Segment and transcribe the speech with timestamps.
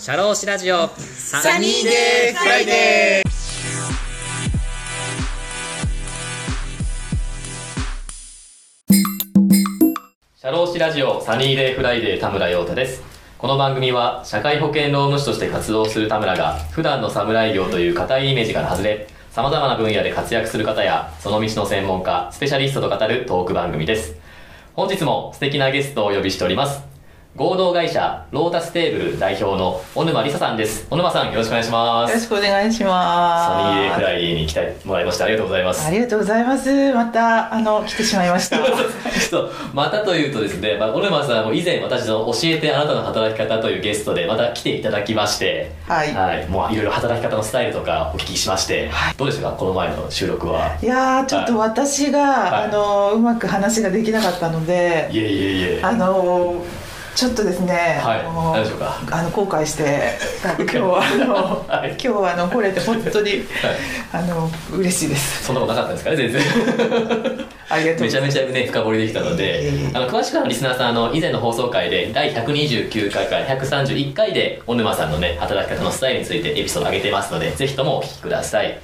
[0.00, 0.88] シャローシラジオ。
[0.88, 3.30] サニーデーフライデー。
[10.38, 13.02] シャローシラジオサニーデーフライデー田村陽太です。
[13.36, 24.14] この番組は社会保険労務士として活動する田村が普段の侍業という固いイメージから外れ様々な分野で活躍する方やその道の専門家スペシャリストと語るトーク番組です。
[24.72, 26.89] 本日も素敵なゲストをお呼びしております。
[27.36, 30.88] 合同会社ロータステーブル代表の小沼梨沙さんです。
[30.90, 32.10] 小沼さんよろしくお願いします。
[32.10, 33.64] よろしくお願いします。
[33.64, 35.86] サニーデーフライに来てもらいましてありがとうございます。
[35.86, 36.92] ありがとうございます。
[36.92, 38.58] また、あの、来てしまいました。
[39.30, 46.12] そうまたというとですね、まあ、小沼さんも以前私の教えてあなたの働き方というゲストでまた来ていただきまして、はい。
[46.48, 49.14] もういろいろ働き方のスタイルとかお聞きしまして、はい。
[49.16, 50.72] どうでしたかこの前の収録は？
[50.82, 52.64] いやー、ちょっと私が、はい。
[52.64, 55.80] あの、うまく話ができなかったので、いえいえいえ。
[55.80, 56.56] あの、
[57.16, 58.98] ちょっとですね、はいあの何でしょうか？
[59.10, 60.12] あの後悔して、
[60.58, 61.90] 今日は、あの、はい。
[61.90, 63.44] 今日はあの来れて本当に、
[64.12, 65.44] あの嬉しいです。
[65.44, 66.10] そんなことなかったですか？
[66.10, 66.42] ね全然。
[67.68, 68.38] ありがとうごめちゃざいます。
[68.38, 78.76] めちゃね深掘りできたのであの詳しくはリスナーさんあの以前の放送回で第129回から131回で小沼さんのね働き方のスタイルについてエピソード上げてますのでぜひともお聞きください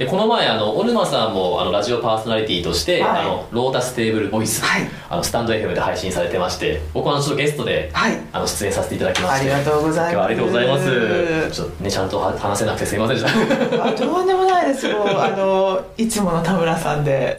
[0.00, 3.20] でこの前あの小沼さんもあのラジオパーソナリティとして、はい。
[3.20, 4.88] あのロータステーブルボイス、はい。
[5.10, 8.18] あのスタンド FM で配信されてまして僕はちょっとゲストで、はい。
[8.32, 10.14] あの出演させていただきましてありがとうございます。
[10.14, 11.50] 今日はありがとうございます。
[11.52, 13.84] ちょっとねちゃんとは話せなくてすいませんでした。
[13.84, 14.86] あとんでもないです。
[14.86, 15.04] よ。
[15.22, 17.36] あのいつもの田村さんで。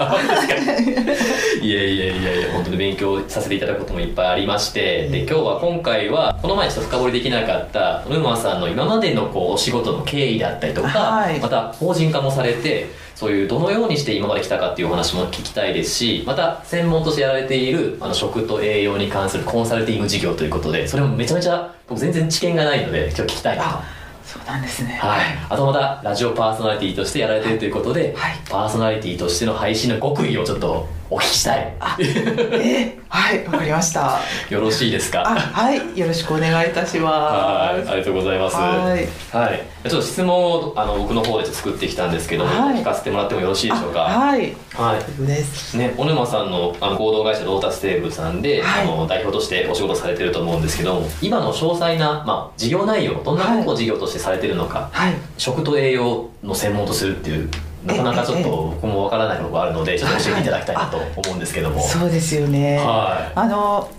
[1.64, 11.40] いやいやいやいや本当に勉強させていただくこともいっぱいありましてで今日は今回はこの前ちょっと深掘りできなかった小沼さんの今までのこうお仕事の経緯であったりとか、はい。
[11.40, 23.70] また法人化もされてそういうどのようにして今まで来たかっていうお話も聞きたいですしまた専門としてやられているあの食と栄養に関するコンサルティング事業ということでそれもめちゃめちゃ僕全然知見がないので今日聞きたいなと。
[23.70, 23.84] あ、
[24.24, 24.98] そうなんですね。
[25.02, 28.38] はい、あとまたラジオパーソナリティとしてやられているということで、はい。
[28.50, 31.76] パーソナリティとしての配信の極意をちょっとお聞きしたい。
[31.78, 34.22] あ、え、はい、わかりました。
[34.50, 35.24] よろしいですか？
[35.28, 37.84] あ、はい、よろしくお願いいたします。
[37.84, 38.56] はいありがとうございます。
[38.56, 39.08] はい。
[39.36, 39.90] はい。
[39.90, 42.80] ちょっと質問をあの僕の方で作ってきたんですけども、はい。
[42.80, 44.08] 聞かせてもらってもよろしいでしょうか？
[44.08, 45.78] あはい、はい。
[45.78, 48.88] ね、小沼さんのあの合同会社ロータステーブルさんで、はい。
[48.88, 57.50] あの代表としてお仕事されてると思うんですけども今の詳細な、まあ、事業内容どんなことを事業としてされてるのか、はい、食と栄養の専門とするっていう
[57.86, 62.78] なかなかちょっと僕もわからないことがあるのでちょっと教えていただきたいなと思うんですけども、そうですよね。
[62.78, 63.31] はい。
[63.36, 63.90] あの。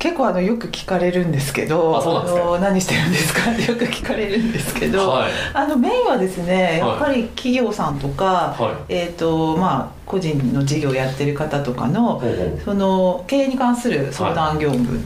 [0.00, 3.50] 結構あのよく聞かれるんですけどあの何してるんですか？
[3.50, 5.30] っ てよく聞かれるんですけど、はい。
[5.52, 6.90] あのメインはですねはい。
[6.90, 8.92] やっぱり企業さんとか、はい。
[8.94, 12.22] えーとまあ、個人の事業やってる方とかの
[12.64, 15.00] その経営に関する相談業務、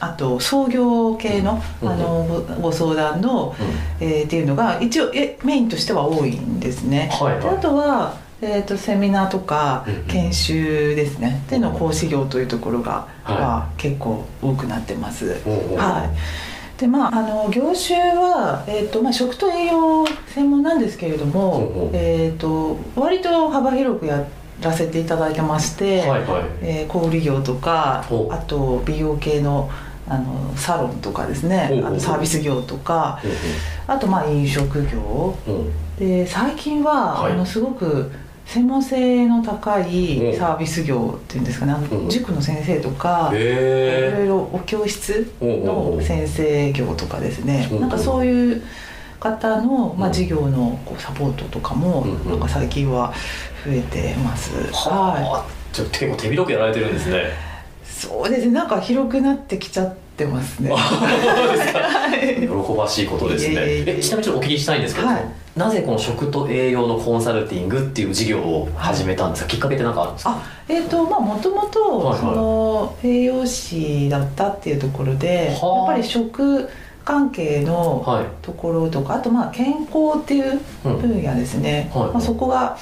[0.00, 1.88] あと創業系の,、うん。
[1.88, 3.54] あのごご相談の、
[4.00, 7.10] えーっていうのが一応えメインとしては多いんですね。
[7.12, 7.42] はいはい。
[7.42, 13.36] であとは、えー、とセミナーとか研修ですね、での講師業というところが、はい。
[13.36, 15.40] は結構多くなってます。
[15.76, 16.80] はい。
[16.80, 24.24] でまあ、あの業種は、えーとまあ、食と栄養専門なんですけれども、えー、と割と幅広くや
[24.62, 26.42] らせていただいてまして、はいはい。
[26.62, 29.68] えー小売業とかあと美容系の
[30.08, 33.20] あのサロンとかですねあのサービス業とか
[33.86, 35.36] あとまあ飲食業。
[35.98, 37.32] で最近は、はい。
[37.32, 38.10] あのすごく
[38.46, 40.38] 専門性の高いうん。
[40.38, 42.04] サービス業っていうんですかねあうん。
[42.04, 47.68] の塾の先生とかいろいへろお教室の先生業とかですね。
[47.70, 48.62] うんなんかそういう
[49.20, 53.12] 方の、まあ、うん事業のこうサポートとかもなんか最近は
[53.66, 54.54] 増えてます。
[54.56, 57.24] はいはあちょっと結構手広くやられてるんですね
[57.98, 58.52] そうですね。
[58.52, 60.70] なんか広くなってきちゃってますね。
[62.40, 63.54] 喜ばしいことですね。
[63.54, 65.24] いえちなみにちょっとお聞きしたいんですけど、はい。
[65.56, 70.30] なぜこの食と栄養のコンサルティングっていう事業を始めたんですか、きっかけって何かあるんですか？
[70.30, 72.18] あえっ、とまあもともはいとはい。
[72.20, 75.76] その栄養士だったっていうところで、はあ。
[75.78, 76.68] やっぱり食
[77.04, 78.24] 関係のはい。
[78.42, 80.98] ところとかあとまあ健康っていううん。
[81.00, 82.12] 分野ですね、はい。
[82.12, 82.78] まあ、そこが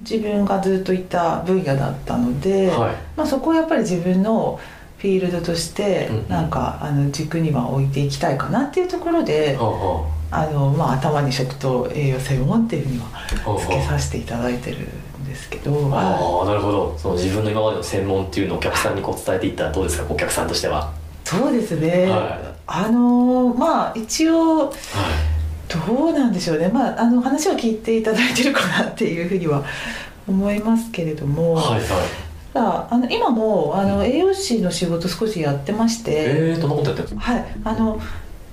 [0.00, 2.94] 自分がずっといた分野だったので、はい。
[3.16, 4.60] まあ、そこをやっぱり自分の
[4.98, 6.28] フィールドとしてうん。
[6.28, 10.46] なんかあの軸には置いていきたいかなっていうところで、はあはあ。
[10.46, 16.46] のまあ、頭に食と栄養専門っていうふうにはつけさせていただいてるんですけど、はああ。
[16.46, 16.98] なるほど。
[16.98, 20.92] その自分の今までの専門っていうのをお客さんにこう伝えていったらどうですかお客さんとしては、
[21.24, 24.72] い、そうですね、はあのまあ一応は
[25.68, 29.64] どうなんでしょうね、まあ、あの話を聞いていただいてるかなっていうふうには
[30.28, 31.80] 思いますけれども、い、はいはい。
[32.52, 38.00] ただあの今もあの栄養士の仕事少しやってまして、えー、どんなことやってるんですかはい、あの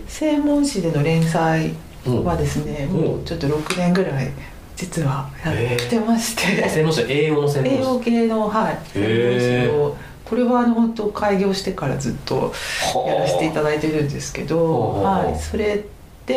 [0.07, 1.75] 専門誌での連載
[2.05, 2.23] うん。
[2.23, 3.01] はですね、うん。
[3.01, 4.31] もうちょっと6年ぐらい
[4.75, 7.77] 実はやってまして、専門誌英語の専門誌？
[7.77, 8.79] 栄養系のはい。
[8.93, 12.53] 専門誌をこれはあの本当開業してからずっと
[13.05, 15.03] やらせていただいてるんですけど、ほうほうほう。
[15.03, 15.85] はい、それで、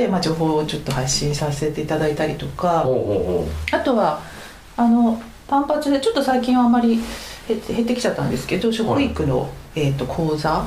[0.08, 2.84] まあ、情報をちょっと発信させていただいたりとか。
[3.72, 4.20] あとは
[4.76, 6.98] あの単発でちょっと最近はあまり
[7.46, 10.66] 減って減ってきちゃったんですけど食育の、えー、と講座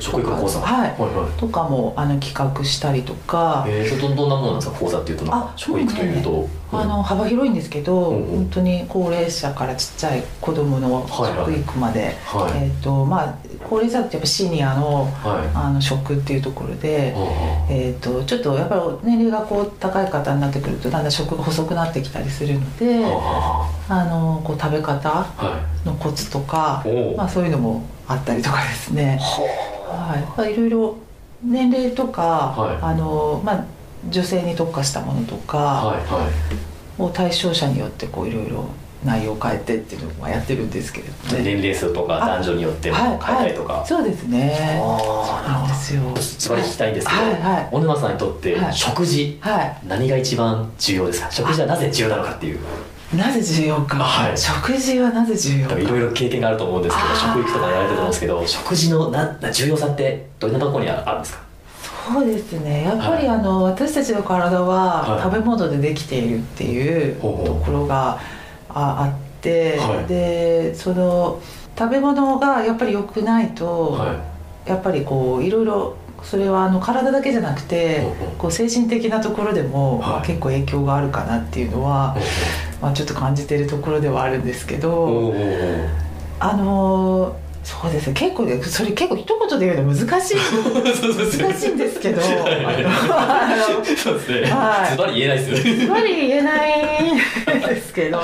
[0.00, 0.60] 食育講座。
[0.60, 0.90] はい。
[0.90, 1.40] はいはい。
[1.40, 5.24] とかもあの企画したりとか、えどどんなものなんですか講座っていうと。
[5.24, 8.36] なんかあ食育というと、あの幅広いんですけど、うんうん。
[8.36, 11.46] 本当に高齢者からちっちゃい子供のはいはい。
[11.46, 12.64] 食育まで、はい。
[12.64, 13.34] えっ、とまあ
[13.68, 15.50] 高齢者ってやっぱシニアのはい。
[15.54, 25.26] あの食っていうところで、はえー、とちょっとやっぱり年齢がこう高い方になってくるとだんだん食が細くなってきたりするので、あはあのこう食べ方
[25.84, 26.84] のコツとか、
[27.16, 29.18] まあ、そういうのもあったりとかですね。
[29.20, 30.20] はい。
[30.36, 30.96] まあ、いろいろ
[31.42, 32.78] 年齢とか、はい。
[32.82, 33.64] あのまあ、
[34.08, 36.28] 女性に特化したものとか、はいは
[36.98, 37.02] い。
[37.02, 38.66] を対象者によってこういろいろ
[39.04, 41.44] 内容を変えてっていうのをやってるんですけれどもね。
[41.44, 44.80] 年齢数とかあ男女によっても変えたりとか、はいはい、そうですね。
[44.80, 46.02] そうなんですよ。
[46.14, 47.68] つまり聞きたいんですけど、はいはい。
[47.70, 48.72] 小沼さんにとってはい。
[48.72, 49.76] 食事、はい。
[49.86, 51.30] 何が一番重要ですか？
[51.30, 52.60] 食事はなぜ重要なのかっていう
[53.12, 54.38] なぜ重要か、はい。
[54.38, 61.44] 食事はなぜ重要いろいろ経験があると思うんですけど食育とかやられてると思うんですけど食事のなな重要さってどんなところにああるんですか？
[62.12, 62.84] そうですね。
[62.84, 65.22] やっぱり、あの私たちの体ははい。
[65.22, 67.16] 食べ物でできているっていう。
[67.20, 67.28] と
[67.64, 68.18] ころが
[68.68, 70.06] ああって、はい。
[70.06, 71.40] でその
[71.78, 74.14] 食べ物がやっぱり良くないと、は
[74.66, 74.68] い。
[74.68, 78.06] やっぱりこういろいろそれはあの体だけじゃなくて、
[78.38, 80.26] こう精神的なところでも、はい。
[80.26, 82.16] 結構影響があるかなっていうのは、
[82.80, 85.34] まあ、ちょっと感じてるところではあるんですけど、
[86.40, 88.12] あのーそうですね。
[88.12, 90.36] 結構ねそれ結構一言で言うの難しい。
[91.42, 94.50] 難しいんですけどあのそうですね。
[94.50, 94.90] はい。
[94.92, 95.80] ズバリ言えないですよね。
[95.80, 97.16] ずばり言えないん
[97.66, 98.20] ですけど、い。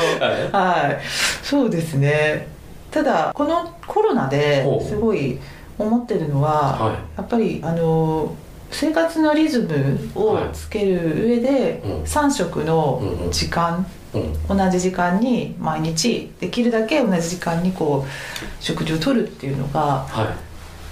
[0.53, 0.99] はい、
[1.43, 2.49] そうですね。
[2.91, 5.39] ただこのコロナですごい
[5.85, 6.95] 思ってるのは、はい。
[7.17, 8.35] やっぱりあの
[8.71, 12.03] 生活のリズムをつける上で、うん。
[12.03, 14.59] 3食の時間、うん。
[14.59, 20.50] 同じ時間に毎日できるだけ同じ時間にこう食事をとるっていうのがはい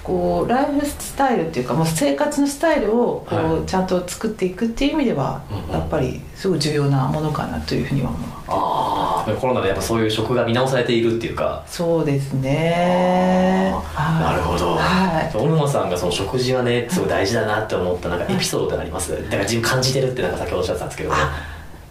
[0.09, 3.67] こうライフスタイルっていうかもう生活のスタイルをこう、はい。
[3.67, 5.71] ちゃんと作っていくっていう意味では、うんうん。
[5.71, 11.63] やっぱりすごい重要なものかなというふうには思うああコロナでやっぱそういう食が見直されているっていうか。
[11.67, 13.71] そうですね。
[13.95, 14.77] なるほど。
[14.77, 15.37] はい。
[15.37, 19.13] 小沼さんがその食事はねすごい大事だなって思ったなんかエピソードってあります？
[19.13, 21.31] だから自分感じてるってなんか先ほどおっしゃってたんですけどあ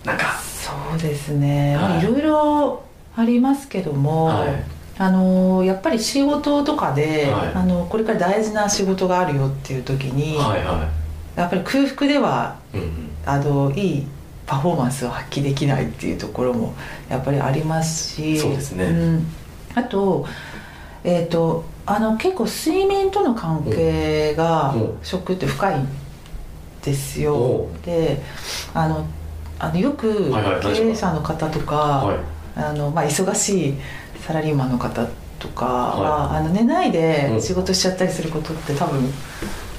[0.03, 0.39] なんか。
[0.41, 2.83] そうですね、まあはいいろいろ
[3.15, 7.53] ありますけども、はいあのやっぱり仕事とかで、はい。
[7.53, 10.89] あのこれから大事な仕事があるよっていう時に、はいは
[11.35, 13.09] やっぱり空腹ではいうんうん。
[13.25, 14.07] あのいい
[14.45, 16.73] パフォーマンスを発揮できないっていうところも
[17.09, 18.89] やっぱりありますしそうですね。
[18.89, 19.27] ん。
[19.75, 20.25] あと,、
[21.03, 24.73] えー、とあの結構睡眠との関係が
[25.03, 25.87] 食って深いん
[26.81, 27.35] ですよ。
[27.35, 27.71] お。
[27.85, 28.21] で
[28.73, 29.05] あの
[29.59, 32.17] あのよくはいはい経営者の方とか、はい。
[32.57, 33.73] あのまあ、忙しい
[34.27, 35.07] サラリーマンの方
[35.39, 37.41] とかは、はあの寝ないでうん。
[37.41, 39.01] 仕事しちゃったりすることって多分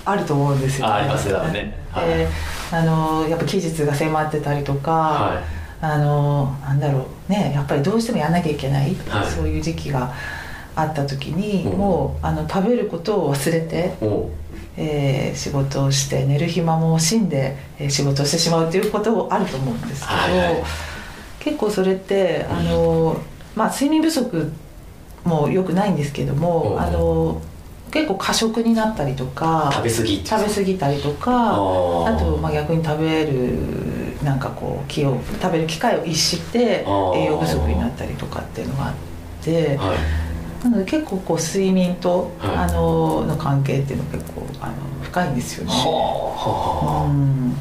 [0.07, 1.79] あると思うんですよ、あありますね多分ね。
[1.91, 2.09] はい。
[2.09, 2.29] で
[2.73, 5.43] あのやっぱ期日が迫ってたりとか、は
[5.83, 9.27] あのなんだろうねやっぱりどうしてもやんなきゃいけない、はい。
[9.31, 10.15] そういう時期が
[10.75, 11.79] あった時に、うん。
[11.79, 14.31] もうあの食べることを忘れて、う
[14.79, 20.63] えー仕事をして寝る暇も惜しんで、えー仕事をしてしまうということもあると思うんですけど、はいはい。
[21.41, 23.21] 結構それってあの、
[23.59, 24.53] まあ、睡眠不足
[25.25, 26.77] もよくないんですけども、う。
[26.77, 27.43] んあの
[27.91, 30.23] 結構過食になったりとか食べ過ぎ。
[30.25, 33.55] 食べ過ぎたりとかあと、まあ、逆に食べる
[34.23, 36.85] なんかこう気を食べる機会を逸して
[37.15, 38.95] 栄養不足になったりとかっていうのがあっ
[39.43, 39.99] てはい。
[40.65, 42.57] なので結構こう睡眠と、はい。
[42.57, 44.75] あのの関係っていうのが結構あの
[45.05, 45.73] 深いんですよね。
[45.73, 47.07] はあはあ。
[47.07, 47.55] うん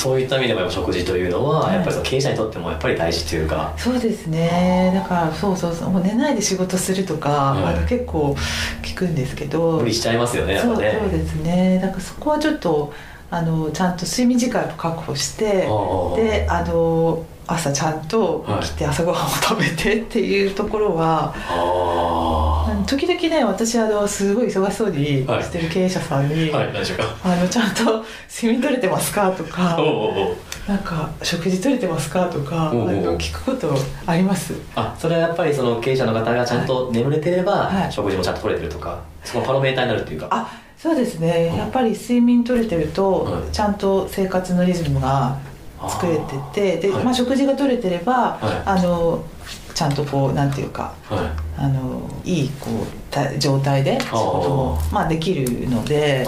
[0.00, 1.74] そういった意味でも食事というのははい。
[1.74, 3.74] やっぱりその経営者にとってもやっぱり大事というか。
[3.76, 4.92] そうですね。
[4.94, 5.90] だからそうそうそう。
[5.90, 8.34] もう寝ないで仕事するとか、結構
[8.82, 9.78] 聞くんですけど。
[9.78, 11.78] 無理しちゃいますよねそうそうですね。
[11.82, 12.92] だからそこはちょっと
[13.30, 15.68] あのちゃんと睡眠時間を確保して
[16.16, 18.62] であの朝ちゃんとはい。
[18.62, 25.42] 起きて朝ごはんを食べてっていうところは、ああの時々ね私あのすごい忙しそうにはい。
[25.42, 27.04] してる経営者さんに「あはい何でしょうか？
[27.24, 29.92] あのちゃんと睡眠取れてますか?」とか おうおう
[30.28, 30.36] おう。
[30.68, 32.26] なんか食事取れてますか？
[32.26, 32.88] とかあおうおう。
[32.92, 33.74] の聞くこと
[34.06, 34.54] あります？
[34.76, 37.92] あそれはやっぱりその経営者の方がちゃんと眠れてれば、はい。
[37.92, 40.28] 食事もちゃんと取れてるとかそのパロメーターになるっていうか。
[40.30, 43.42] あそうですね、うんやっぱり睡眠取れてると、はい。
[43.52, 45.36] ちゃんと生活のリズムが
[45.88, 47.04] 作れててで、はい。
[47.04, 48.62] まあ、食事が取れてれば、はい。
[48.66, 49.24] あの
[49.80, 51.20] ちゃんとこうなんていうかはい。
[51.56, 56.18] あのいいこうた状態で仕事もまあ、できるので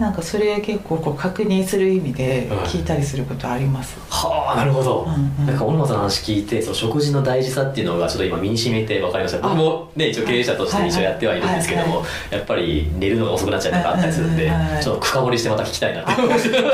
[0.00, 2.58] なんかそれ結構こう確認する意味ではい。
[2.66, 3.96] 聞いたりすることあります。
[4.10, 5.46] はあなるほど、うんうん。
[5.46, 9.38] なんか小野さんの話聞いてその食事の大事さっていうのがちょっと今身に染みて分かりました。
[9.40, 14.84] 僕もね一応経営者として一応やってはいるんですけども、はいやっぱり寝るのが遅くなっちゃうとかあったりするんで、うんうんうんはい。
[14.84, 16.12] ちょっと深掘りしてまた聞きたいなって。
[16.20, 16.60] 思いました。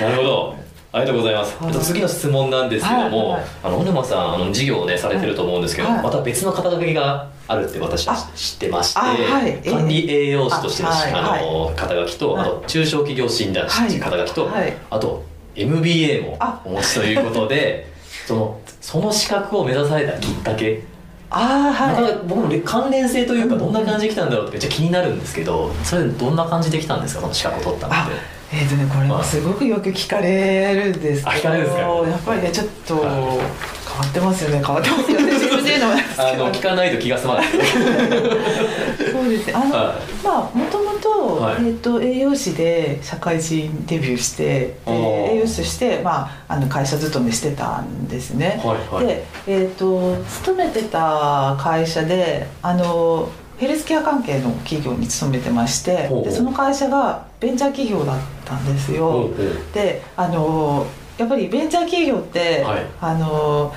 [0.00, 0.56] なるほど
[0.94, 1.72] ありがとうございます、はい。
[1.72, 3.40] えっと次の質問なんですけども、はい。
[3.40, 6.02] はいあの小沼さんあの事業をねされてると思うんですけど、はい。
[6.02, 9.58] また別の肩書きがあるって私はあ知ってまして、あはい。
[9.62, 12.48] 管理栄養士としての、あの肩書きと、はい。
[12.48, 13.98] あと中小企業診断士はい。
[13.98, 14.76] 肩書きと、はい。
[14.90, 15.24] あと
[15.56, 16.60] MBA もあ。
[16.64, 17.90] お持ちということで
[18.26, 20.82] そのその資格を目指されたきっかけ、
[21.30, 22.12] あはい。
[22.12, 28.12] か僕も関連性というかうんどんな感じで来たんだろうってめっちゃ気になるんですけどそれどんな感じで来たんですかその資格を取ったのっあて。
[28.54, 34.62] えーとね、これもすごくよく聞かれるんですけどやっぱりねちょっとはい変わってますよね。
[34.64, 35.32] 変わってますよね。
[35.34, 35.96] 自分で言うのも。
[35.96, 37.46] ですけどあの聞かないと気が済まない。
[37.46, 39.52] そうですね。
[39.54, 41.54] あの、はまあもともと,、はい。
[41.56, 48.62] えー、と栄養士で社会人デビューして栄養士として、まあ、あの会社勤めしてたんですね、
[49.00, 53.28] で、えー、と勤めてた会社であの
[53.62, 59.30] ヘルスケア関係の企業に勤めてましてでその会社がベンチャー企業だったんですよ、
[59.72, 60.84] であの
[61.16, 62.86] やっぱりベンチャー企業って、はい。
[63.00, 63.72] あの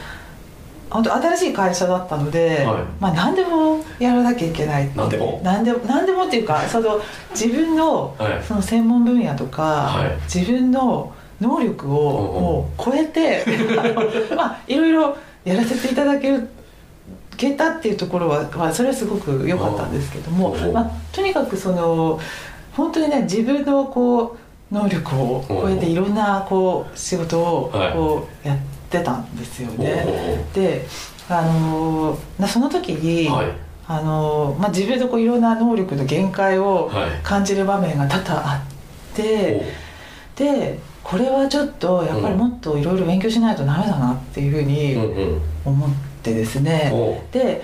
[0.90, 2.84] 本当新しい会社だったので、はい。
[3.00, 4.90] まあ、何でもやらなきゃいけない。
[4.96, 5.42] 何でも？
[5.44, 7.00] 何でも何でもっていうか その
[7.32, 8.44] 自分のはい。
[8.44, 10.18] その専門分野とか、はい。
[10.34, 13.44] 自分の能力をもう超えて
[13.78, 16.50] あのまあいろいろやらせていただける
[17.38, 22.20] けたっていうところは、まあ、それはすごく良かったんですけどもまあ、とにかくその
[22.74, 24.38] 本当にね自分のこ
[24.72, 27.94] う能力を超えてうんいろんなこう仕事をはい。
[27.94, 28.58] こうやっ
[28.90, 30.04] てたんですよね。
[30.06, 30.86] ほで
[31.30, 33.48] あのなその時に、うはい。
[33.88, 37.10] あのまあ、自分のこういろんな能力の限界をはい。
[37.24, 38.64] 感じる場面が多々あ
[39.14, 39.62] って、
[40.36, 45.00] でこれはちょっとやっぱりもっといろいろ勉強しないとダメだなっていうふううんにう
[45.36, 45.42] ん。
[45.66, 45.88] 思
[46.32, 47.62] ってですね、おで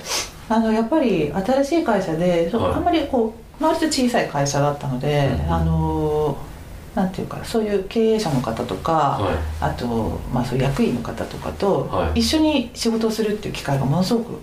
[0.48, 2.74] あのやっぱり新しい会社で、はい。
[2.74, 6.38] あんまりこう割と小さい会社だったので、うんあの
[6.94, 9.36] なんていうかそういう経営者の方とか、はい。
[9.62, 12.20] あと、まあ、そう役員の方とかとはい。
[12.20, 14.38] 一緒に仕事をするっていう機会がものすごく、うん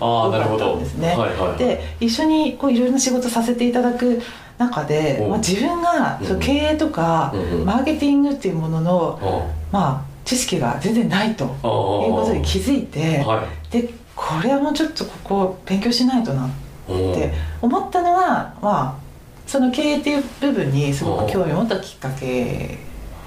[0.00, 1.08] 多かったどんですね。
[1.08, 1.58] はいはい。
[1.58, 4.20] で一緒にこういろいろな仕事させていただく
[4.58, 6.26] 中で、おまあ、自分がうん。
[6.26, 7.64] そう経営とか、うんうん。
[7.64, 13.72] マーケティングっていうものの、おまあ、知識が全然ないというおことに気づいて、はい。
[13.72, 16.50] でこれはもうちょっとここ勉強しないとなっ
[16.88, 18.98] おて思ったのは、まあ、
[19.46, 22.78] その経営っていう部分にすごく興味を持ったきっかけ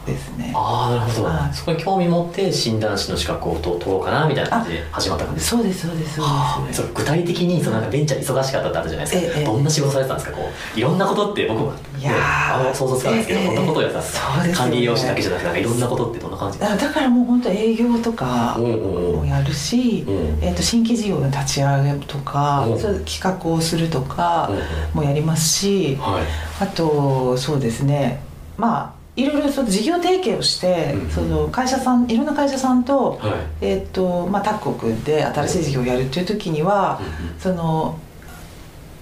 [0.10, 0.52] ですね。
[0.56, 1.54] ああなるほど、はい。
[1.54, 5.58] そこに興味持って診断士の資格をと取ろうかなみたいな感じで始まった感じですか？
[5.58, 10.38] そうですそうですそうはあですそう具体的にそのなんかベンチャー忙しかったってあったじゃないですか、ええどんな仕事されてたんですか？
[10.38, 14.34] こういろんなことって僕も、ね、いやーあの想像つかないですけど、ええこんなことをやったんですか？
[14.36, 14.70] そうですよね。
[14.70, 20.40] 管理栄養士だけじゃなくてなんかいろんなことってどんな感じですだかだからもう本当営業とかうんうんうんもやるし、うん。
[20.42, 22.80] えー、と新規事業の立ち上げとか、うん。
[23.06, 24.50] 企画をするとか
[24.94, 25.02] うん。
[25.02, 26.24] もやりますし、はい。
[26.64, 28.22] あとそうですね。
[28.58, 33.32] まあいろいろその事業提携をして、うんその会社さんいろんな会社さんと,、はい。
[33.62, 37.02] えーとまあ、タッグを組んで新しい事業をやるっていう時には、
[37.38, 38.00] その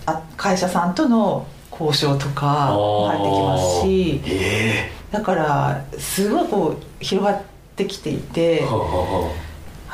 [0.05, 4.91] あ会社さんとの交渉とかも入ってきますしえ。
[5.11, 7.41] だからすごいこう広がっ
[7.75, 9.31] てきていてえはあは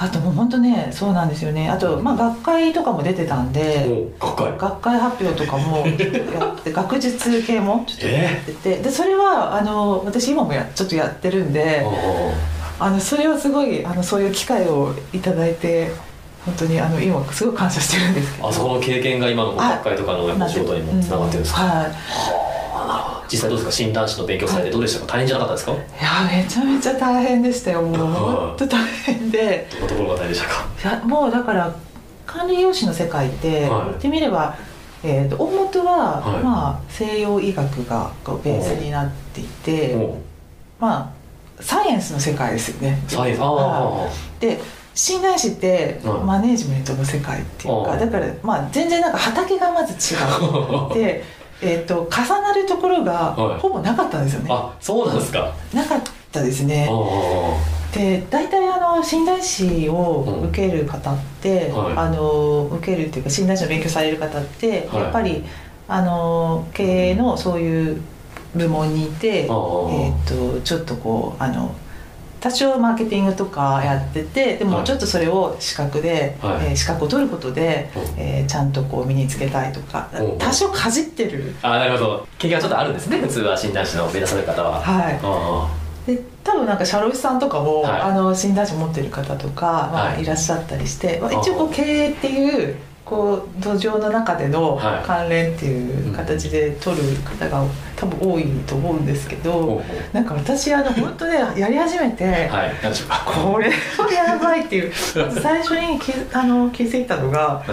[0.03, 1.69] あともう本当ねそうなんですよね。
[1.69, 3.87] あと、まあ、学会とかも出てたんあで
[4.19, 4.57] お学会。
[4.57, 11.85] 学会発表とかもやって 学術系もちょっとやってて、でそれはあの私今もやちょっとやってるんで
[12.79, 15.91] あのそれはすごいあのそういう機会をいただいて
[16.45, 18.49] 本当にあの今すごい感謝してるんですけど。
[18.49, 22.42] あそこの経験が今の学会とかのやっぱ仕事にもつながってるんですか、うんはい
[23.31, 23.71] 実際どうですか？
[23.71, 25.13] 診断士の勉強されてどうでしたか？
[25.13, 25.71] 大変じゃなかったですか？
[25.73, 25.83] どんい
[26.37, 27.81] やめちゃめちゃ大変でしたよ。
[27.81, 29.67] もう本当大変で。
[29.81, 30.65] なところが大変でしたか？
[30.97, 31.75] いやもうだから
[32.25, 33.85] 管理栄養士の世界ってはい。
[33.85, 34.55] 言ってみれば、
[35.03, 36.43] えー、と大元は、はい。
[36.43, 38.11] まあ、西洋医学が
[38.43, 40.17] ベースになっていて、お
[40.79, 41.13] ま
[41.59, 43.01] あサイエンスの世界ですよね。
[43.07, 43.39] サイエンス。
[43.41, 44.07] あ
[44.39, 44.59] で
[44.95, 46.19] 診断士ってはい。
[46.23, 51.23] マネージメントの世界っていうか、だから、まあ、全然なんか畑がまず違う で、
[51.63, 53.59] えー、と重なるところがはい。
[53.59, 55.53] ほぼなかったんですよね、あそうなんですか。
[55.73, 56.01] なかっ
[56.31, 56.89] たですね。
[57.93, 65.43] で大体あの診断士を受ける方って、うんはい、あの受けるっていうか診断士の勉強される方って、はい、やっぱり
[65.87, 68.01] あの経営のそういう
[68.55, 71.75] 部門にいて、えーと、とちょっとこうあの
[72.43, 80.09] 多少マーケティングとかやっててでもちょっとそれを資格で、はい、えー、資格を取ることで、はい、えー、ちゃんとこう身につけたいとか。
[80.37, 81.55] 多少かじってる。
[81.61, 82.27] あなるほど。
[82.37, 84.81] 経験はちょっとあるんですね普通は診断士の目指される方は。
[84.81, 85.69] は
[86.05, 86.11] い。
[86.11, 90.25] で多分なんか社労士さんとかも、はい、あの診断士持ってる方とか、まあ、い。
[90.25, 97.65] らっしゃったりして、まあ、一応こう経営っていうこう土壌の中での関連っていう形で取る方が
[98.03, 99.81] 多分多いと思うんですけど、
[100.11, 102.73] なんか私あの本当ね やり始めて、はい、
[103.25, 107.63] これはやばいっていう最初にき あの気づいたのが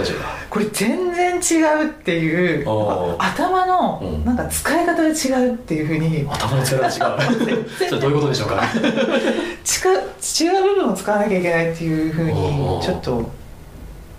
[0.48, 2.66] これ全然違うっていう
[3.18, 7.68] 頭のなんか使い方が違うっていうふうに、頭の使い方が違う。
[7.88, 8.62] それどういうことでしょうか？
[10.40, 12.32] 違う部分を使わなきゃいけないっていうふうに
[12.82, 13.30] ちょっと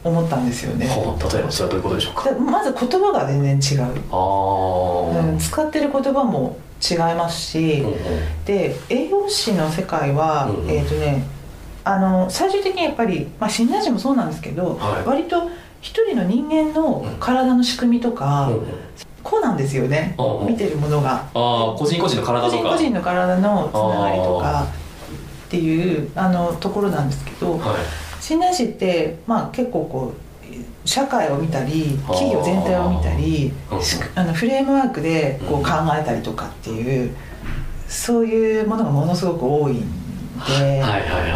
[0.04, 0.88] 思ったんですよね。
[0.88, 2.32] 例えばそれはどういうことでしょうか？
[2.32, 4.02] まず言葉が全然違う。
[4.12, 11.24] あ、うん、使ってる言葉も違いますし、うんうん、で栄養士の世界は、うんうん、えっ、ー、とね
[11.84, 15.50] あの最終的にやっぱり、まあ、診断士もそうなんですけど、はい、割と
[15.82, 18.68] 一人の人間の体の仕組みとか、うんうん、
[19.24, 21.28] こうなんですよね、うんうん、見てるものが。
[21.34, 22.58] あ個人個人の体とか。
[22.58, 24.68] 個人個人の体のつながりとか
[25.46, 27.78] っていうあのところなんですけど、はい
[28.32, 33.52] 診断士って、まあ、結構こう社会を見たり企業全体を見たり
[34.16, 37.14] あのフレームワークでこう考えたりとかっていう
[37.90, 39.82] そういうものがものすごく多いん
[40.60, 40.82] で,、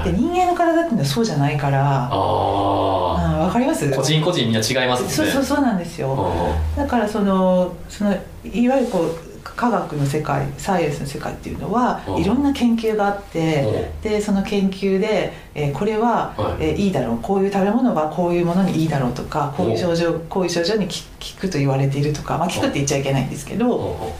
[0.05, 3.91] で人間の体っていうのはそうじゃないからあ分かります？
[3.91, 5.15] 個人個人みんな違いますもんね。
[5.15, 6.55] そうそうそうなんですよ。
[6.77, 16.65] だからそのそのいわゆるこう科学の世界サイエンスの世界っていうのはいろんな研究があってでその研究で、えー、これは、はい。
[16.65, 20.93] えー、いいだろうこういう食べ物はこういうものにいいだろうとかこういう症状こういう症状に効
[21.39, 24.13] くと言われているとか、まあ、効くって言っちゃいけないんですけど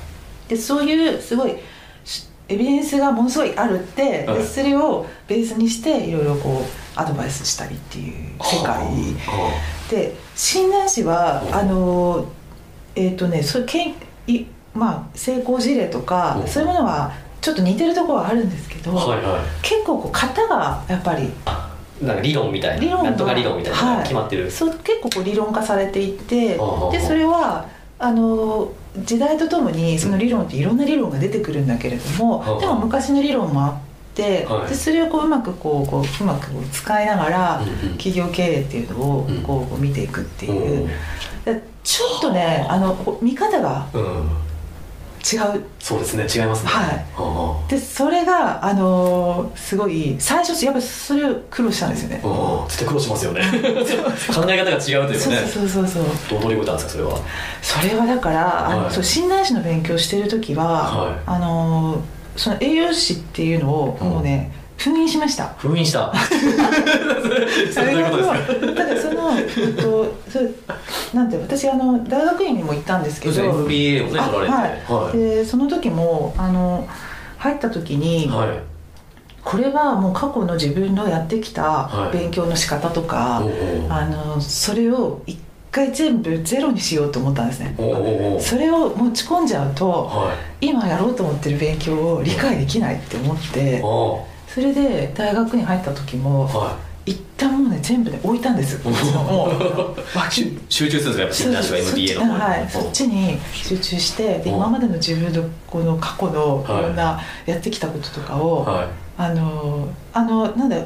[0.48, 1.56] でそういうすごい
[2.48, 8.86] エビデンスがものすごいあるってでそれをベースにしていろいろこうアドバイスしたりっていう世界。
[9.90, 12.26] で診断士はあの
[12.96, 13.96] えっ、ー、とねそれけん
[14.28, 21.30] いまあ、成功事例とか、そういうものはちょっと似てるところはあるんですけど、はいはい、結構こう型がやっぱり
[22.02, 26.58] なんか理論みたいな理論なんとか理論みたいな決まってる、はい、そう結構こう理論化されていて
[26.92, 33.74] でそれはあの時代とともにその理論っていろんな理論が出てくるんだけれども、でも昔の理論もあっ
[34.14, 37.62] て、はい、でそれをこううまくこうこううまく使いながら、
[37.98, 40.90] 企業経営っていうのをこう見ていくっていう、
[41.84, 43.88] ちょっとねあの見方が、
[45.34, 45.66] 違う。
[45.80, 46.28] そうですね。
[46.32, 46.70] 違いますね。
[46.70, 46.92] は
[47.68, 47.70] い。
[47.70, 52.22] でそれがあのー、すごい最初やっぱそれを苦労したんですよね。
[52.68, 53.42] 絶対苦労しますよね。
[53.42, 55.18] 考え方が違うというかね。
[55.18, 57.20] そうそうそうそうどう乗り越えたんですかそれは？
[57.62, 65.56] それはだから、はい、あのそう診断士の勉強してる時は、はい、あのー、その栄養士っていうのをもうね、うん封印しました。
[65.58, 66.14] 封印した。
[67.74, 69.25] それがただその、えっ
[69.78, 73.42] と、そなんて私あの大学院にも行ったんですけど。
[73.42, 76.88] MBA をね取られて、はい、でその時もあの
[77.38, 78.60] 入った時に、はい、
[79.44, 83.52] これはもう過去の自分のやってきた勉強の仕方とか、はい、
[83.90, 85.40] あのそれを一
[85.72, 87.76] 回全部ゼロにしようと思ったんですね。
[88.40, 93.82] それを持ち込んじゃうと、はい、今やろうと思ってる勉強を理解できないって思って、
[94.48, 98.84] それで大学に入った時も、はい、一旦もうね全部ね置いたんです。
[98.84, 98.96] もう
[100.70, 101.20] 集中するんですか？
[101.22, 102.68] やっぱ診断士は MBA のはい。
[102.70, 106.72] そっちに集中してで今までの自分のこの過去のい。
[106.72, 108.88] ろんなやってきたこととかを、はい、
[109.18, 110.78] あのあのなんだ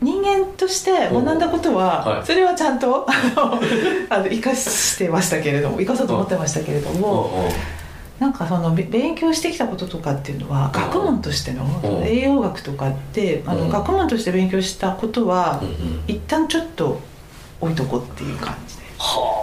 [0.00, 3.04] 人間として学んだことは、それはちゃんと
[4.08, 7.50] あの生かしてましたけれども生かそうと思ってましたけれども、
[8.18, 11.64] なんかその勉強してきたこととかっていうのは学問としての
[12.04, 15.62] 栄養学とかってあの学問として勉強したことは
[16.08, 17.00] 一旦ちょっと
[17.60, 18.82] 置いとこうっていう感じで。
[18.98, 19.37] はあ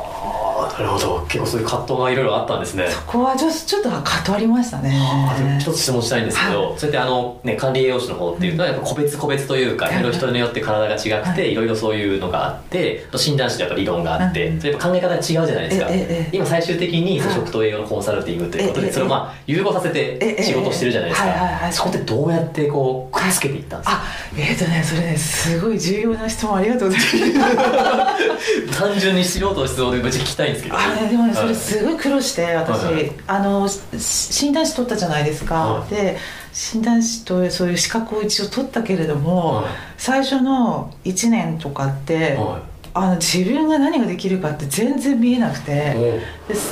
[0.78, 1.26] なるほど。
[1.28, 2.88] 結構そういう葛藤がいろいろあったんですね。
[2.90, 15.88] そこはちょちょっと葛藤ありましたね一つ質問したいんですけど、はい、そうやってあの、ね、管理栄養士の方っていうのはやっぱ個別個別というかいろいろ人によって体が違くて、い、ろいろそういうのがあって診断士でやっぱ理論があって、それ考え方が違うじゃないですか、
[16.32, 24.02] 今最終的に食と栄養のコンサルティングということで、それをまあ融合させて仕事してるじゃないですか、そこってどうやってこうくっつけていったんですか
[24.38, 30.78] えっ、ー、とねそれねすごい重要な質問ありがとうございます単純に素人の質問でぶち聞きたいんですけど。
[30.78, 33.12] あでもねそれすごい苦労して私、はいはい。
[33.28, 36.18] あのし診断士取ったじゃないですか、はいで
[36.52, 39.66] 診断士とそういう資格を一応取ったけれども、はい。
[39.98, 42.62] 最初の1年とかって、は
[42.94, 46.22] あの自分が何ができるかって全然見えなくて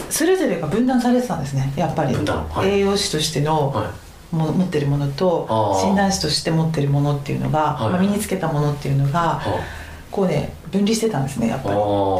[0.10, 2.16] それぞれが分断されてたんですねやっぱり、
[2.64, 4.04] 栄養士としての、はい。
[4.34, 9.64] も持ってるものと診断士として持ってるものっていうのが、はいまあ、身につけたものっていうのがは
[10.10, 11.76] こうね分離してたんですねやっぱり。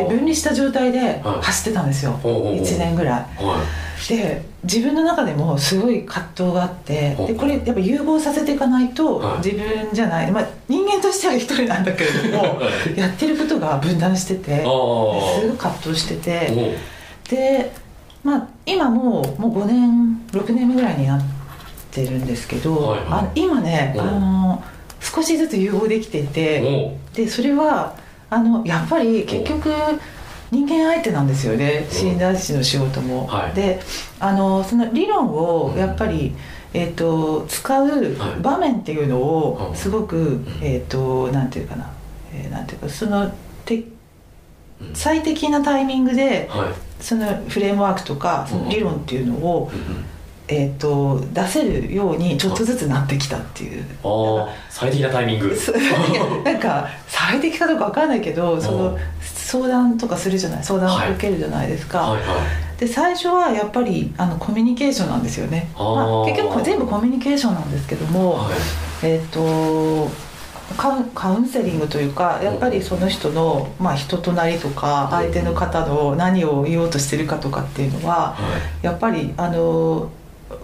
[0.06, 1.20] で分離した状態ではい。
[1.42, 2.56] 走ってたんですよ、ほうほうほう。
[2.56, 3.44] 1年ぐらい。
[3.44, 3.46] い。
[3.46, 3.58] は
[4.08, 9.38] で自分の中でもすごい葛藤があってでこれやっぱ融合させていかないとはい。
[9.38, 13.00] 自分じゃない、まあ、人間としては一人なんだけれども はい。
[13.00, 16.78] やってることが分断しててですごい葛藤してて
[17.30, 17.72] で、
[18.24, 21.22] まあ、今もうもう5年6年目ぐらいになっ
[21.92, 23.08] てるんですけど、はいはい。
[23.10, 23.98] あ今ね、う。
[24.00, 24.64] んあの
[25.00, 27.94] 少しずつ融合できていてでそれは
[28.34, 29.70] あのやっぱり結局
[30.52, 31.86] 人間相手なんですよね。
[31.86, 31.92] うん。
[31.92, 33.28] 診断士の仕事も。
[33.28, 33.54] はい。
[33.54, 33.80] で
[34.20, 35.80] あのその理論をうん。
[35.80, 36.34] やっぱり、
[36.74, 38.42] えー、と使うはい。
[38.42, 39.24] 場面っていうのうん。
[39.72, 41.92] をすごく、えっ、となんていうかな、
[42.34, 43.32] えーなんていうかその
[43.66, 43.84] て
[44.82, 44.96] うん。
[44.96, 46.74] 最適なタイミングではい。
[47.04, 50.06] そのフレームワークとかその理論っていうのを、うんうん
[50.54, 53.86] えー、と出せるようにちょっとずつなってきたっていう。
[54.70, 55.56] 最適なタイミング。
[56.46, 58.98] なんか最適かどうかわかんないけどそのうん
[59.54, 62.22] 相談とかするじゃない相談を受けるじゃないですか、はい。
[62.22, 62.24] はい
[62.80, 68.54] で最初はやっぱりあのコミュニケーションなんですよね、まあ、結局全部コミュニケーションなんですけども、はい。
[69.04, 70.10] えっ、と
[70.76, 78.38] カウンカウンセリングというかやっぱりその人の、まあ、人となりとか相手の方の何を言おうとしてるかとかっていうのはは
[78.82, 78.86] い。
[78.86, 80.10] やっぱりあの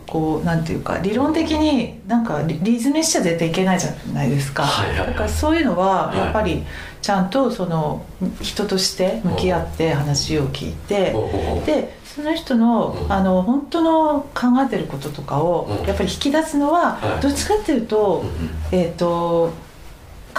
[0.08, 5.08] こうなんていうか理論的になんかリリズムしちゃ絶対いけないじゃないですか、はいはいはい。
[5.10, 6.63] だからそういうのははいやっぱり
[7.02, 8.06] ちゃんとその
[8.41, 11.65] 人として向き合って話を聞いて、ほうほうほう。
[11.65, 13.12] でその人の,、うん。
[13.12, 15.88] あの本当の考えてることとかをうん。
[15.88, 17.21] やっぱり引き出すのは、はい。
[17.21, 18.25] どっちかっていうと,、
[18.71, 18.78] うん。
[18.78, 19.54] えー、と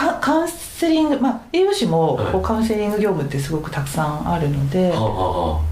[0.00, 2.32] カカウンセリング、まあ、栄養士もはい。
[2.32, 4.94] こうカウンセリング業務ってすごくたくさんあるので、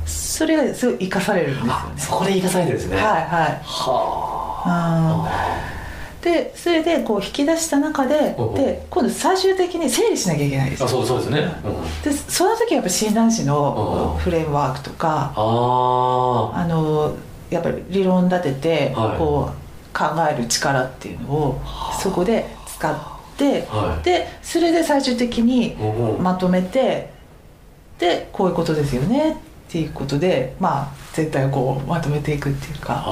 [0.04, 1.74] それがすごい生かされるんですよね。
[1.96, 2.96] そこで生かされてるんですね。
[2.98, 3.62] はいはい。
[3.64, 4.62] は
[5.24, 6.20] あ。
[6.20, 10.86] でそれでこう引き出した中でで今度最終的に整理しなきゃいけないですよ。
[10.86, 17.16] あそうそうですね、うん、でその時はやっぱ診断士のフレームワークとかああの
[17.48, 19.18] やっぱり理論立ててはい。
[19.18, 21.60] こう考える力っていうのを
[21.98, 24.04] そこで使ってあはい。
[24.04, 25.76] でそれで最終的に
[26.20, 27.10] まとめて
[27.98, 32.94] でこういうことですよねっていうことでまあ絶対こうまとめていくっていうか。
[32.94, 33.04] ああ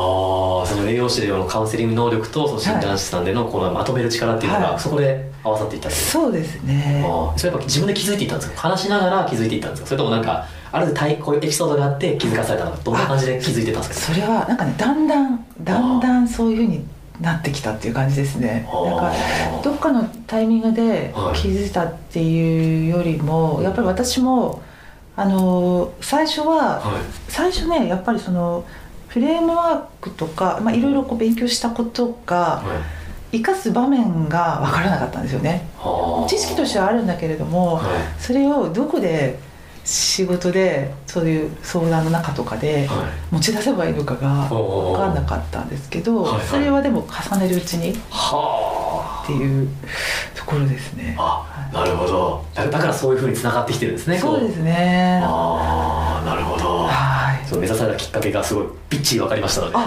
[0.66, 4.80] その栄養士でのカウンセリング能力とその診断士さんでのこのまとめる力っていうのが、はい。
[4.80, 7.04] そこで合わさっていったそうですね。
[7.36, 8.60] それやっぱ自分で気づいていったんですか？
[8.68, 9.88] 話しながら気づいていったんですか？
[9.88, 14.14] それともなんかある程度こういうエピソードがあって気づかされたのかどんな感じで気づいてたんですか？
[14.14, 16.86] それはなんかねだんだんだんだんそういうふうに
[17.20, 18.68] なってきたっていう感じですね。
[18.72, 19.12] なんか
[19.62, 21.38] どっかのタイミングではい。
[21.38, 24.62] 気づいたっていうよりも、やっぱり私も
[25.16, 27.02] あの最初は、はい。
[27.28, 28.64] 最初ねやっぱりその
[29.08, 32.62] フレームワークとか、まあ、いろいろこう勉強したことがは
[33.32, 33.38] い。
[33.38, 35.68] 生かす場面が分からなかったんですよね。
[35.76, 36.28] はあ。
[36.28, 37.84] 知識としてはあるんだけれども、はい。
[38.18, 39.38] それをどこで
[39.86, 43.34] 仕事でそういう相談の中とかではい。
[43.34, 47.94] 持ち出せばいいのかが分かんなかったんですけど、それはでも重ねるうちに
[49.32, 49.68] っはていう
[50.34, 51.16] ところですね。
[51.18, 52.44] ああなるほど。
[52.54, 54.64] だだからそういうふうにつながってきてるんですねそうですね。
[54.72, 56.86] ねああなるほど。
[56.86, 57.46] はい。
[57.46, 59.76] そう目指されたきっかけがすごいびっちり分かりましたので。
[59.76, 59.80] あ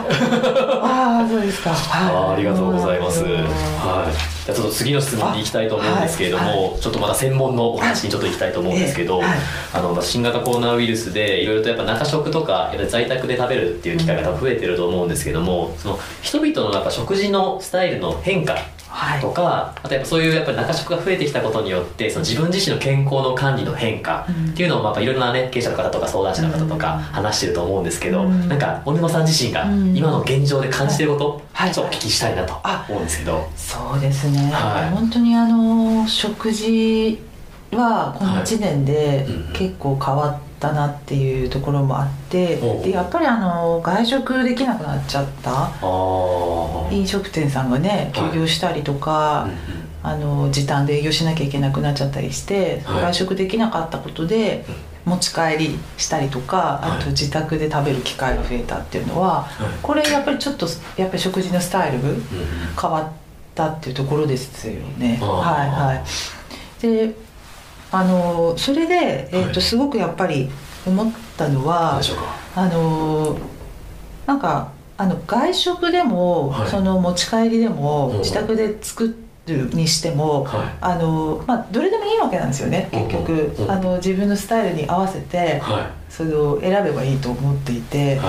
[1.22, 3.24] ああそうですか、はい、あーありがとうございます。
[3.24, 3.32] うん。
[3.32, 4.40] はい。
[4.46, 9.38] じゃあちょっと次の質問に行きたいと思うんですけれども、あちょっとまた専門のお話にちょっと行きたいと思うんですけど、ええはい。
[9.74, 18.56] あのまあ新型コロナウイルスでいろいろとやっぱ中食とか在宅で食べるっていう機会が多分増えてると思うんですけども、その人々のなんか食事のスタイルの変化
[18.90, 19.22] はい。
[19.22, 27.02] とか、あとやっぱそういうやっぱり中食が増えてきたことによってその自分自身の健康の管理の変化っていうのをまあいろいろなね経営者の方とか相談者の方とかうん。
[27.02, 28.50] 話してると思うんですけど、うん。
[28.50, 29.96] なんか鬼野さん自身がうん。
[29.96, 31.72] 今の現状で感じてること、はい。
[31.72, 32.56] ちょっとお聞きしたいなと
[32.90, 34.90] 思うんですけど、そうですね、はい。
[34.90, 37.20] 本当にあの食事
[37.72, 45.72] はこのはい1年で結構変わったなっていうところもあって、でやっぱりあの外食できなくなっちゃった。
[46.92, 49.50] 飲食店さんがね休業したりとか、
[50.04, 53.02] あの時短で営業しなきゃいけなくなっちゃったりして、はい。
[53.04, 54.66] 外食できなかったことで
[55.06, 59.80] 持ち帰りしたりとかあと自宅で食べる機会が増えたっていうのは、はい。
[59.82, 60.68] これやっぱりちょっと
[60.98, 62.00] やっぱり食事のスタイル
[62.80, 63.12] 変わっ
[63.56, 65.18] たっていうところですよね。
[65.22, 66.04] はいはい。
[66.82, 67.14] で、
[67.92, 69.54] あのそれでえっ、はい。
[69.54, 70.50] とすごくやっぱり
[70.86, 72.02] 思ったのは
[72.56, 73.38] あの
[74.26, 79.16] なんかあの外食でも、はい、その持ち帰りでも、自宅で作
[79.48, 85.62] るにしても、はい、あのまあ、どれでもいいわけなんですよね結局、あの自分のスタイルに合わせて、
[86.10, 88.20] それを選べばいいと思っていて。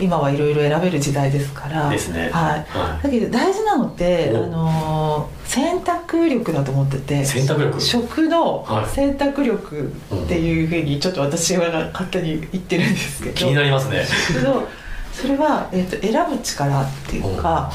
[0.00, 1.90] 今はいろいろ選べる時代ですから。
[1.90, 7.24] ですね、はい、はい、だけど大事なのってあの選択力だと思ってて。
[7.24, 7.80] 選択力？
[7.80, 13.34] 食の選択力っていうふうにちょっと私は勝手に言ってるんですけど。
[13.34, 14.04] 気になりますね。
[14.32, 14.68] けど
[15.12, 17.72] それは、えーと、選ぶ力っていうか、は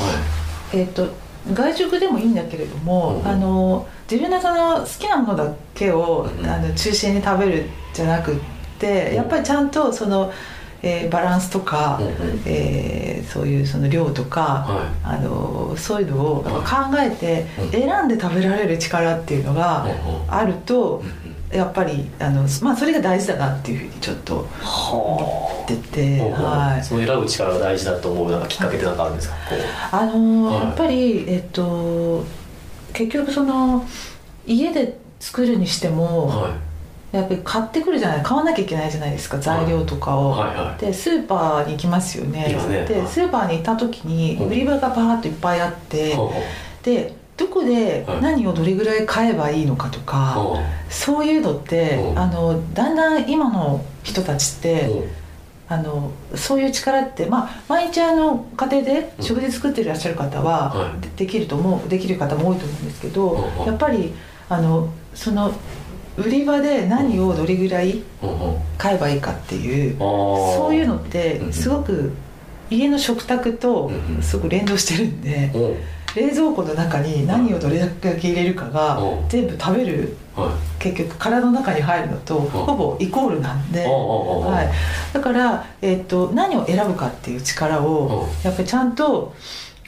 [0.73, 1.09] い、えーと、
[1.53, 8.35] 外食でもいいんだけれども、あの自分のその好きなものだけを、あの中心に食べるじゃなくっ
[8.79, 10.31] てやっぱりちゃんとその。
[10.85, 16.51] えー、バランスとか、うんうん、えー、そういうその量とか、はい、あのそういうのを考
[16.99, 19.87] えて選んで食べられる力っていうのが
[20.27, 21.01] あると、
[21.51, 24.47] やっぱりあの、まあ、それが大事だなっていうふうにちょっと
[24.91, 29.35] 思ってて、はい、その選ぶ力が大事だと思うなんかきっかけって何かあるんですか？
[29.93, 32.25] あの、はい、やっぱり、えっと、
[32.91, 33.85] 結局その
[34.45, 36.51] 家で作るにしても、はい
[37.13, 40.65] やっぱり買ってくるじゃない買わなきゃいけないじゃないですか材料とかを、はいはい。
[40.65, 46.17] はい、でスーパーに行きますよね、ね、でスーパーに行った時に売り場がバーッといっぱいあって、
[46.83, 50.37] でどこで何をどれぐらい買えばいいのかとか、
[50.89, 54.89] そういうのってあのだんだん今の人たちって
[55.67, 64.13] あのそういう力ってまあ毎日あの家庭で食事作ってらっしゃる方はできると思うできる方も多いと思うんですけどやっぱり
[64.49, 65.51] あのその
[66.17, 68.03] 売り場で何をどれぐらい
[68.77, 72.11] 買えばいいかっていうそういうのってすごく
[72.69, 75.51] 家の食卓とすごく連動してるんで
[76.15, 78.99] 冷蔵庫の中に何をどれだけ入れるかが
[79.29, 80.15] 全部食べる
[80.79, 89.33] 結局体の中に入るのとほぼイコールなんで、はい、だから、えー、と何を選ぶかっていう力をやっぱりちゃんと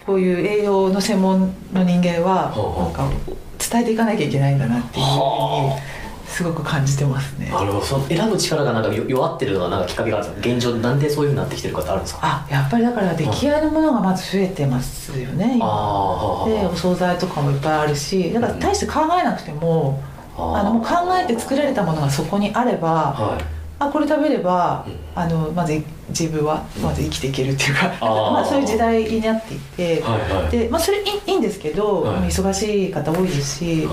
[0.05, 3.09] こういう栄養の専門の人間はなんか
[3.57, 5.95] 伝えていかなきゃいけないんだなっていうふうに。
[6.27, 7.49] すごく感じてますね。
[7.49, 10.53] なるほどその選ぶ力がなんか弱ってるのはなんかきっかけがあるんですか？
[10.55, 12.19] 現状なんでそういうふうになってきてるかってあるんですか？
[12.23, 20.03] あやっぱりだから出来合いのものがまず増えてますよね、うん、今でお惣菜とかもいっぱいあるしだから大して考えなくても、
[20.37, 23.43] うん、あのもう考えて作られたものがそこにあれば、はい、
[23.79, 33.87] あこれ食べれば、うん、あのまず自分はまず生きていけるっていうか まあ、そういう時代になっていて、はいはい、でまあ、それいいいんですけど、はい、忙しい方多いですし、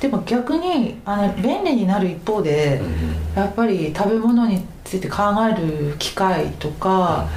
[0.00, 7.28] でも逆にあの便利になる一方で、うん、やっぱり食べ物について考える機会とか、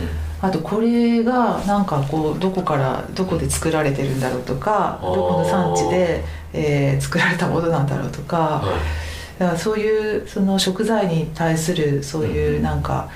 [0.41, 8.37] うん、あとこれがなんかこうどこからどこで作られてるんだろうとかどこの産地で、えー、作られたものなんだろうとか。
[8.37, 9.09] はい。
[9.39, 13.09] だからそういうその食材に対するそういうなんか、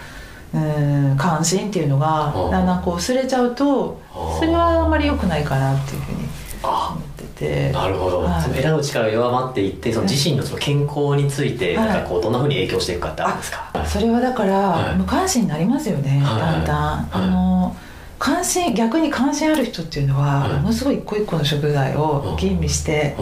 [0.53, 3.99] うん、関心っていうのがだんだんこう薄れちゃうと
[4.39, 6.43] それはあんまり良くないかなっていうふうに。
[6.63, 7.12] 思って
[7.43, 7.71] て。
[7.71, 17.75] なるほど、はい、その選ぶ力が弱まっていってその自身のその健康についてなんかこうどんなふうに影響していくかってあるんですか、はい、それはだから無関心になりますよね、はい、だんだん、あの
[18.19, 23.17] 関心逆に関心ある人っていうのは、ものすごい一個一個の食材を吟味して、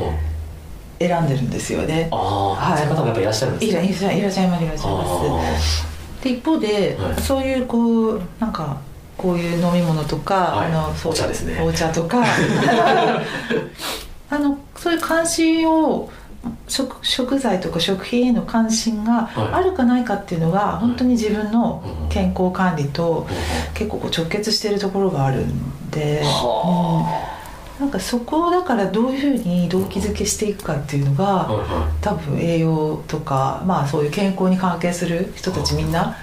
[1.00, 2.08] 選んでるんですよね。
[2.12, 3.82] あはい、そういう方もやっぱいらっしゃるんですか。
[3.82, 5.88] いらっしゃいらっしゃいますいらっしゃいます。
[6.24, 8.78] で一方で、はい、そういうこうなんか
[9.18, 11.60] こういう飲み物とか、はい、あのお茶ですね。
[11.62, 12.24] お茶とか
[14.32, 16.10] あのそういう関心を
[16.68, 23.28] 食食材とか食品への関心があるかないかっていうのが、はい、本当に自分の健康管理と
[23.74, 26.22] 結構こう直結しているところがあるんで。
[26.22, 27.32] うん
[27.82, 31.50] なんかそこをだからどういうふうに動機づけしていくかっていうのが、
[32.00, 36.16] 多分栄養とか、まあ、そういう健康に関係する人たちみんな、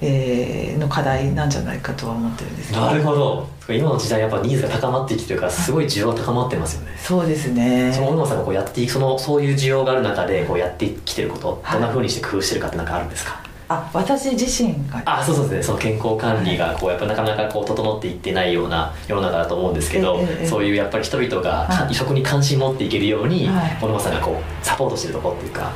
[0.00, 3.48] えー、の課題なんじゃないかとは思ってるんですなるほど。
[3.68, 6.96] 今の時代やっぱニーズが高まってきてるからすごい需要が高まってますよね。
[7.02, 7.92] そうですね。
[7.92, 25.72] その小野さんがこうやっていくそのそういう需要がある中でこうやってきてることどんなふうにして工夫してるかって何かあるんですか、あ私自身があそうそうですねその健康管理がこうやっぱなかなかこう整っていってないような世の中だと思うんですけど、ええ、そういうやっぱり人々が移植に関心持っていけるように、はい、小野さんがこうサポートしてるところっていうか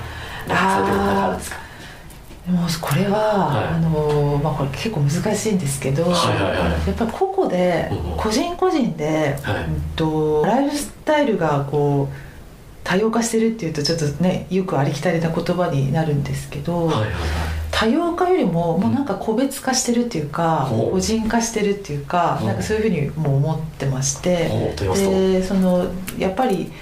[0.48, 1.71] なんかそういうことがあるんですか？
[2.46, 12.33] でもこれは、はい、あのまあ、これ結構難しいんですけど、はいはいはい、やっぱり個々で、個人個人で、はい、うんとライフスタイルがこう
[12.85, 17.12] 多様化してるっていうとちょっとねよくありきたりな言葉になるんですけど、はいはいはい。
[17.70, 20.88] 多様化よりももうなんか個別化してるっていうか、う。
[20.88, 22.44] ん、個人化してるっていうか、う。
[22.44, 25.87] ん、なんかそういうふうにも思ってまして、でその
[26.18, 26.72] やっぱり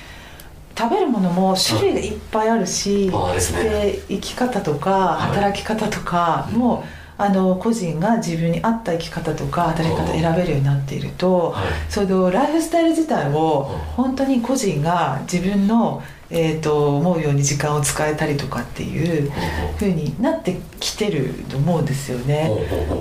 [0.81, 3.35] 食べるものも種類がいっぱいあるし、はい。
[3.35, 3.64] ですね。
[3.64, 6.85] で生き方とか働き方とかも、
[7.19, 11.93] あの個人が自分に合った生き方とか働き方を選べるようになっていると、はい。
[11.93, 14.05] そのライフスタイル自体をうん。
[14.05, 19.31] 本当に個人が自分の、えー、と思うように時間を使えたりとかっていう
[19.79, 22.51] 風になってきてると思うんですよね。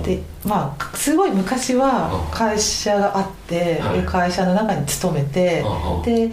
[0.04, 4.02] でまあすごい昔は会社があって、はい。
[4.02, 5.64] で会社の中に勤めて、
[6.04, 6.30] で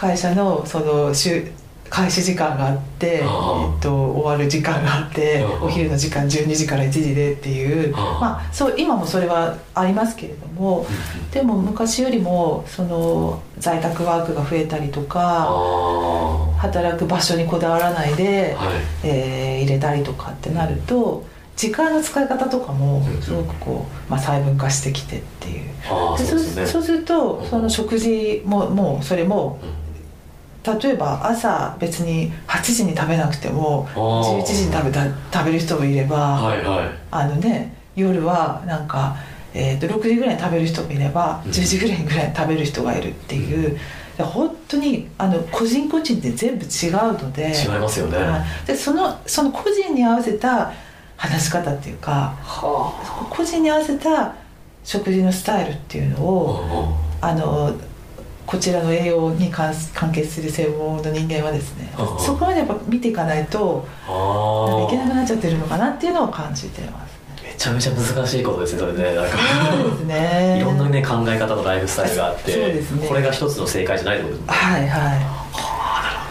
[0.00, 1.46] 会社のその週
[1.90, 10.86] 開始時間があって、えうんっと、終わる時間があって、うんお昼の時間12時から1時でっていう、まあ、そう今もそれはありますけれども、
[11.32, 18.74] でも昔よりもその在宅ワークが増えたりとかあ働く場所にこだわらないで、あはい。
[19.04, 21.22] えー入れたりとかってなると
[21.54, 25.64] 時間の使い方とかもうんすごくこう、まあ、細分化してきてっていう。
[26.16, 26.66] でそうそうですね。
[26.66, 27.46] そうするとうん。
[27.46, 29.60] その食事ももうそれも
[30.62, 34.42] 例えば朝別に8時に食べなくてもあー。
[34.42, 36.88] 11時に食べた食べる人もいれば、はいはい。
[37.10, 39.16] あのね夜はなんか、
[39.54, 41.50] えー、と6時ぐらいに食べる人もいればうん。
[41.50, 43.78] 10時ぐらいぐらいに食べる人がいるっていう、
[44.16, 48.18] で本当にあの個人個人で全部違うので違いますよね。
[48.18, 48.66] はい。
[48.66, 50.72] でそのその個人に合わせた
[51.16, 54.34] 話し方っていうかは個人に合わせた
[54.84, 57.74] 食事のスタイルっていうのあをあの
[58.50, 59.72] こちらの栄養に関
[60.12, 63.86] 係する専門の人間はですねそこまでやっぱ見ていかないと
[64.88, 69.14] いけなくあなっちゃってるのかなっていうのを感じてますあめちゃめちゃ難しいことですねそれね。
[69.14, 69.36] なんか。
[69.70, 70.56] そうですね。
[70.60, 73.06] いろんなね考え方のライフスタイルがあってそうですね。
[73.06, 74.54] これが一つの正解じゃないってことですね。
[74.54, 75.20] はいはい。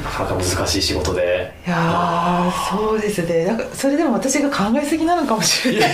[0.03, 1.28] なかなか難しい仕事で
[1.69, 3.45] いやーそうですね。
[3.45, 5.91] なんかそれでも私が考えすぎなのかもしれない。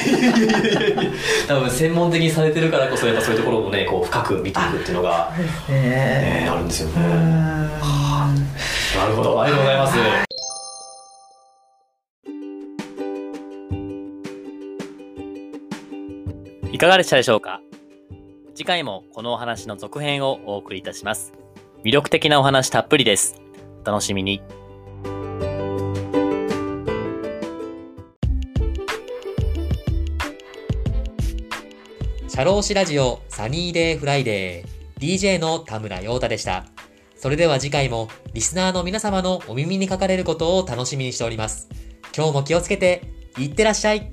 [1.50, 7.02] 多分専門的にされてるからこそやっぱそういうところもねこう深く見ていくっていうのが、そうですね、ねあるんですよね。
[7.02, 7.04] ん。
[7.04, 8.30] な
[9.10, 9.42] るほど。
[9.42, 9.98] ありがとうございます。
[16.72, 17.60] いかがでしたでしょうか？
[18.56, 21.34] 次回もこのお話の続編をお送りいたします。
[21.84, 23.42] 魅力的なお話たっぷりです。
[23.86, 24.42] お楽しみに。
[32.36, 36.65] シャローシラジオサニーデイフライデー DJ の田村陽太でした。
[37.15, 41.69] それでは次回もリスナーの皆様のお耳にかかれることを楽しみにしております。
[42.13, 43.04] 今日も気をつけて、
[43.38, 44.12] いってらっしゃい